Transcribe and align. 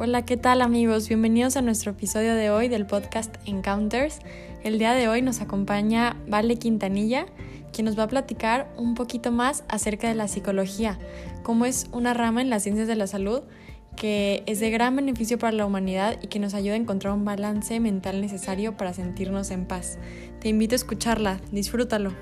Hola, 0.00 0.24
¿qué 0.24 0.36
tal 0.36 0.62
amigos? 0.62 1.08
Bienvenidos 1.08 1.56
a 1.56 1.60
nuestro 1.60 1.90
episodio 1.90 2.36
de 2.36 2.50
hoy 2.50 2.68
del 2.68 2.86
podcast 2.86 3.34
Encounters. 3.46 4.20
El 4.62 4.78
día 4.78 4.92
de 4.92 5.08
hoy 5.08 5.22
nos 5.22 5.40
acompaña 5.40 6.14
Vale 6.28 6.54
Quintanilla, 6.54 7.26
quien 7.72 7.86
nos 7.86 7.98
va 7.98 8.04
a 8.04 8.06
platicar 8.06 8.68
un 8.76 8.94
poquito 8.94 9.32
más 9.32 9.64
acerca 9.68 10.06
de 10.06 10.14
la 10.14 10.28
psicología, 10.28 11.00
cómo 11.42 11.64
es 11.64 11.88
una 11.90 12.14
rama 12.14 12.42
en 12.42 12.48
las 12.48 12.62
ciencias 12.62 12.86
de 12.86 12.94
la 12.94 13.08
salud 13.08 13.42
que 13.96 14.44
es 14.46 14.60
de 14.60 14.70
gran 14.70 14.94
beneficio 14.94 15.36
para 15.36 15.50
la 15.50 15.66
humanidad 15.66 16.16
y 16.22 16.28
que 16.28 16.38
nos 16.38 16.54
ayuda 16.54 16.74
a 16.74 16.76
encontrar 16.76 17.12
un 17.12 17.24
balance 17.24 17.80
mental 17.80 18.20
necesario 18.20 18.76
para 18.76 18.94
sentirnos 18.94 19.50
en 19.50 19.66
paz. 19.66 19.98
Te 20.38 20.48
invito 20.48 20.76
a 20.76 20.76
escucharla, 20.76 21.40
disfrútalo. 21.50 22.14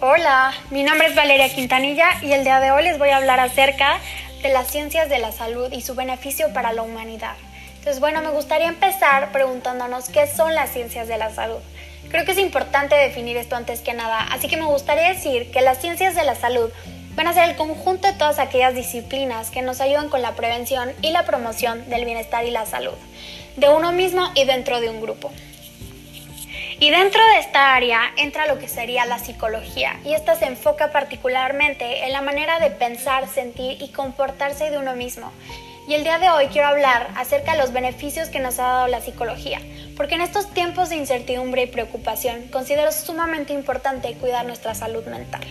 Hola, 0.00 0.52
mi 0.70 0.84
nombre 0.84 1.08
es 1.08 1.16
Valeria 1.16 1.52
Quintanilla 1.52 2.22
y 2.22 2.30
el 2.30 2.44
día 2.44 2.60
de 2.60 2.70
hoy 2.70 2.84
les 2.84 3.00
voy 3.00 3.08
a 3.08 3.16
hablar 3.16 3.40
acerca 3.40 3.98
de 4.42 4.48
las 4.48 4.68
ciencias 4.68 5.08
de 5.08 5.18
la 5.18 5.32
salud 5.32 5.72
y 5.72 5.82
su 5.82 5.94
beneficio 5.94 6.52
para 6.52 6.72
la 6.72 6.82
humanidad. 6.82 7.36
Entonces, 7.78 8.00
bueno, 8.00 8.22
me 8.22 8.30
gustaría 8.30 8.68
empezar 8.68 9.32
preguntándonos 9.32 10.08
qué 10.08 10.26
son 10.26 10.54
las 10.54 10.70
ciencias 10.70 11.08
de 11.08 11.16
la 11.16 11.34
salud. 11.34 11.58
Creo 12.10 12.24
que 12.24 12.32
es 12.32 12.38
importante 12.38 12.94
definir 12.94 13.36
esto 13.36 13.56
antes 13.56 13.80
que 13.80 13.94
nada, 13.94 14.20
así 14.30 14.48
que 14.48 14.56
me 14.56 14.64
gustaría 14.64 15.08
decir 15.08 15.50
que 15.50 15.62
las 15.62 15.80
ciencias 15.80 16.14
de 16.14 16.24
la 16.24 16.34
salud 16.34 16.70
van 17.14 17.26
a 17.26 17.32
ser 17.32 17.48
el 17.48 17.56
conjunto 17.56 18.08
de 18.08 18.14
todas 18.14 18.38
aquellas 18.38 18.74
disciplinas 18.74 19.50
que 19.50 19.62
nos 19.62 19.80
ayudan 19.80 20.08
con 20.08 20.22
la 20.22 20.34
prevención 20.34 20.92
y 21.02 21.10
la 21.10 21.24
promoción 21.24 21.88
del 21.88 22.04
bienestar 22.04 22.44
y 22.44 22.50
la 22.50 22.66
salud, 22.66 22.94
de 23.56 23.68
uno 23.68 23.92
mismo 23.92 24.30
y 24.34 24.44
dentro 24.44 24.80
de 24.80 24.88
un 24.88 25.00
grupo. 25.00 25.30
Y 26.82 26.90
dentro 26.90 27.24
de 27.24 27.38
esta 27.38 27.76
área 27.76 28.12
entra 28.16 28.48
lo 28.48 28.58
que 28.58 28.66
sería 28.66 29.06
la 29.06 29.20
psicología, 29.20 30.00
y 30.04 30.14
esta 30.14 30.34
se 30.34 30.46
enfoca 30.46 30.90
particularmente 30.90 32.06
en 32.06 32.12
la 32.12 32.22
manera 32.22 32.58
de 32.58 32.72
pensar, 32.72 33.28
sentir 33.28 33.80
y 33.80 33.92
comportarse 33.92 34.68
de 34.68 34.78
uno 34.78 34.96
mismo. 34.96 35.30
Y 35.86 35.94
el 35.94 36.02
día 36.02 36.18
de 36.18 36.28
hoy 36.30 36.48
quiero 36.48 36.66
hablar 36.66 37.06
acerca 37.14 37.52
de 37.52 37.58
los 37.58 37.72
beneficios 37.72 38.30
que 38.30 38.40
nos 38.40 38.58
ha 38.58 38.64
dado 38.64 38.88
la 38.88 39.00
psicología, 39.00 39.60
porque 39.96 40.16
en 40.16 40.22
estos 40.22 40.52
tiempos 40.54 40.88
de 40.88 40.96
incertidumbre 40.96 41.62
y 41.62 41.66
preocupación 41.68 42.48
considero 42.48 42.90
sumamente 42.90 43.52
importante 43.52 44.14
cuidar 44.14 44.44
nuestra 44.44 44.74
salud 44.74 45.04
mental. 45.04 45.42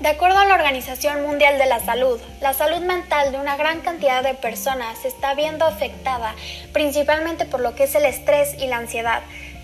De 0.00 0.06
acuerdo 0.06 0.38
a 0.38 0.44
la 0.44 0.54
Organización 0.54 1.22
Mundial 1.22 1.58
de 1.58 1.66
la 1.66 1.80
Salud, 1.80 2.20
la 2.40 2.54
salud 2.54 2.78
mental 2.82 3.32
de 3.32 3.38
una 3.38 3.56
gran 3.56 3.80
cantidad 3.80 4.22
de 4.22 4.34
personas 4.34 4.96
se 5.00 5.08
está 5.08 5.34
viendo 5.34 5.64
afectada 5.64 6.36
principalmente 6.72 7.46
por 7.46 7.58
lo 7.58 7.74
que 7.74 7.82
es 7.82 7.96
el 7.96 8.04
estrés 8.04 8.54
y 8.60 8.68
la 8.68 8.76
ansiedad, 8.76 9.22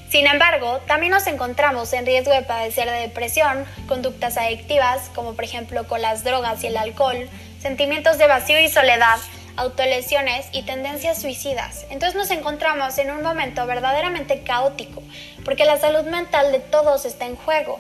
sin 0.08 0.26
embargo, 0.26 0.80
también 0.86 1.12
nos 1.12 1.26
encontramos 1.26 1.92
en 1.92 2.06
riesgo 2.06 2.32
de 2.32 2.42
padecer 2.42 2.88
de 2.90 3.00
depresión, 3.00 3.64
conductas 3.88 4.36
adictivas, 4.36 5.10
como 5.14 5.34
por 5.34 5.44
ejemplo 5.44 5.86
con 5.88 6.02
las 6.02 6.22
drogas 6.22 6.62
y 6.62 6.68
el 6.68 6.76
alcohol, 6.76 7.28
sentimientos 7.60 8.18
de 8.18 8.26
vacío 8.26 8.60
y 8.60 8.68
soledad, 8.68 9.18
autolesiones 9.56 10.46
y 10.52 10.62
tendencias 10.62 11.20
suicidas. 11.20 11.86
Entonces 11.90 12.14
nos 12.14 12.30
encontramos 12.30 12.98
en 12.98 13.10
un 13.10 13.22
momento 13.22 13.66
verdaderamente 13.66 14.42
caótico, 14.42 15.02
porque 15.44 15.64
la 15.64 15.78
salud 15.78 16.04
mental 16.04 16.52
de 16.52 16.60
todos 16.60 17.04
está 17.04 17.26
en 17.26 17.36
juego. 17.36 17.78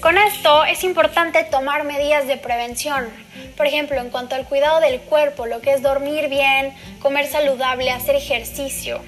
Con 0.00 0.18
esto 0.18 0.64
es 0.64 0.84
importante 0.84 1.44
tomar 1.44 1.84
medidas 1.84 2.26
de 2.26 2.36
prevención, 2.36 3.08
por 3.56 3.66
ejemplo, 3.66 4.00
en 4.00 4.10
cuanto 4.10 4.34
al 4.34 4.46
cuidado 4.46 4.80
del 4.80 5.00
cuerpo, 5.00 5.46
lo 5.46 5.60
que 5.60 5.72
es 5.72 5.82
dormir 5.82 6.28
bien, 6.28 6.74
comer 7.00 7.26
saludable, 7.26 7.90
hacer 7.90 8.16
ejercicio. 8.16 9.00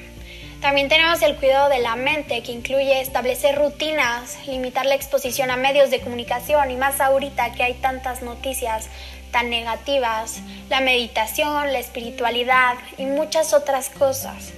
También 0.61 0.89
tenemos 0.89 1.21
el 1.23 1.37
cuidado 1.37 1.69
de 1.69 1.81
la 1.81 1.97
mente, 1.97 2.43
que 2.43 2.53
incluye 2.53 3.01
establecer 3.01 3.57
rutinas, 3.57 4.39
limitar 4.47 4.87
la 4.87 4.95
exposición 4.95 5.51
a 5.51 5.57
medios 5.57 5.91
de 5.91 6.01
comunicación 6.01 6.71
y 6.71 6.77
más 6.77 7.01
ahorita 7.01 7.53
que 7.53 7.63
hay 7.63 7.75
tantas 7.75 8.23
noticias 8.23 8.89
tan 9.31 9.51
negativas, 9.51 10.41
la 10.71 10.81
meditación, 10.81 11.73
la 11.73 11.79
espiritualidad 11.79 12.75
y 12.97 13.05
muchas 13.05 13.53
otras 13.53 13.91
cosas. 13.91 14.53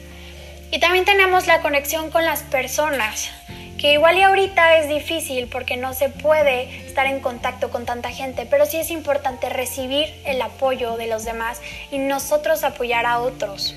Y 0.70 0.78
también 0.78 1.04
tenemos 1.04 1.46
la 1.46 1.62
conexión 1.62 2.10
con 2.10 2.24
las 2.24 2.42
personas, 2.42 3.30
que 3.76 3.92
igual 3.92 4.18
y 4.18 4.22
ahorita 4.22 4.76
es 4.78 4.88
difícil 4.88 5.48
porque 5.48 5.76
no 5.76 5.94
se 5.94 6.10
puede 6.10 6.86
estar 6.86 7.06
en 7.06 7.20
contacto 7.20 7.70
con 7.70 7.86
tanta 7.86 8.10
gente, 8.10 8.46
pero 8.46 8.66
sí 8.66 8.76
es 8.78 8.90
importante 8.90 9.48
recibir 9.48 10.14
el 10.24 10.40
apoyo 10.42 10.96
de 10.96 11.08
los 11.08 11.24
demás 11.24 11.60
y 11.90 11.98
nosotros 11.98 12.62
apoyar 12.62 13.04
a 13.04 13.18
otros. 13.18 13.74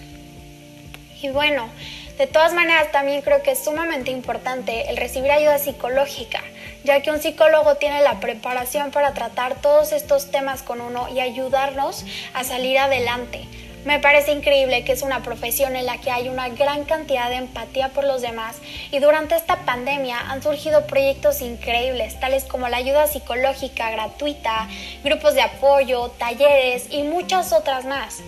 Y 1.21 1.29
bueno, 1.29 1.69
de 2.17 2.27
todas 2.27 2.53
maneras, 2.53 2.91
también 2.91 3.21
creo 3.21 3.43
que 3.43 3.51
es 3.51 3.63
sumamente 3.63 4.11
importante 4.11 4.89
el 4.89 4.97
recibir 4.97 5.31
ayuda 5.31 5.59
psicológica, 5.59 6.41
ya 6.83 7.01
que 7.01 7.11
un 7.11 7.21
psicólogo 7.21 7.75
tiene 7.75 8.01
la 8.01 8.19
preparación 8.19 8.91
para 8.91 9.13
tratar 9.13 9.61
todos 9.61 9.91
estos 9.91 10.31
temas 10.31 10.63
con 10.63 10.81
uno 10.81 11.07
y 11.09 11.19
ayudarnos 11.19 12.05
a 12.33 12.43
salir 12.43 12.79
adelante. 12.79 13.45
Me 13.85 13.99
parece 13.99 14.31
increíble 14.31 14.83
que 14.83 14.91
es 14.91 15.01
una 15.01 15.23
profesión 15.23 15.75
en 15.75 15.87
la 15.87 15.97
que 15.97 16.11
hay 16.11 16.29
una 16.29 16.49
gran 16.49 16.83
cantidad 16.83 17.29
de 17.29 17.37
empatía 17.37 17.89
por 17.89 18.03
los 18.03 18.21
demás 18.21 18.57
y 18.91 18.99
durante 18.99 19.35
esta 19.35 19.57
pandemia 19.65 20.19
han 20.19 20.43
surgido 20.43 20.85
proyectos 20.85 21.41
increíbles, 21.41 22.19
tales 22.19 22.43
como 22.43 22.69
la 22.69 22.77
ayuda 22.77 23.07
psicológica 23.07 23.89
gratuita, 23.89 24.67
grupos 25.03 25.33
de 25.33 25.41
apoyo, 25.41 26.09
talleres 26.19 26.87
y 26.91 27.01
muchas 27.01 27.53
otras 27.53 27.85
más. 27.85 28.21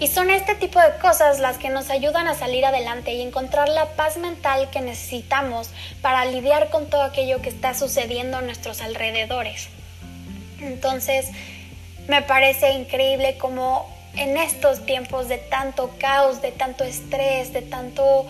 Y 0.00 0.06
son 0.06 0.30
este 0.30 0.54
tipo 0.54 0.80
de 0.80 0.96
cosas 0.98 1.40
las 1.40 1.58
que 1.58 1.68
nos 1.68 1.90
ayudan 1.90 2.26
a 2.26 2.34
salir 2.34 2.64
adelante 2.64 3.12
y 3.12 3.20
encontrar 3.20 3.68
la 3.68 3.84
paz 3.96 4.16
mental 4.16 4.70
que 4.70 4.80
necesitamos 4.80 5.68
para 6.00 6.24
lidiar 6.24 6.70
con 6.70 6.88
todo 6.88 7.02
aquello 7.02 7.42
que 7.42 7.50
está 7.50 7.74
sucediendo 7.74 8.38
a 8.38 8.40
nuestros 8.40 8.80
alrededores. 8.80 9.68
Entonces, 10.62 11.26
me 12.08 12.22
parece 12.22 12.70
increíble 12.72 13.36
cómo 13.36 13.94
en 14.16 14.38
estos 14.38 14.86
tiempos 14.86 15.28
de 15.28 15.36
tanto 15.36 15.94
caos, 15.98 16.40
de 16.40 16.52
tanto 16.52 16.82
estrés, 16.82 17.52
de 17.52 17.60
tanto 17.60 18.26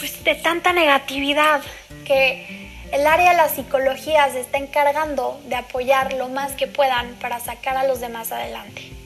pues 0.00 0.24
de 0.24 0.34
tanta 0.34 0.72
negatividad 0.72 1.62
que 2.04 2.68
el 2.92 3.06
área 3.06 3.30
de 3.30 3.36
la 3.36 3.48
psicología 3.48 4.28
se 4.30 4.40
está 4.40 4.58
encargando 4.58 5.40
de 5.46 5.54
apoyar 5.54 6.12
lo 6.14 6.28
más 6.28 6.52
que 6.52 6.66
puedan 6.66 7.14
para 7.14 7.38
sacar 7.38 7.76
a 7.76 7.86
los 7.86 8.00
demás 8.00 8.32
adelante. 8.32 8.96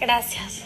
Gracias. 0.00 0.64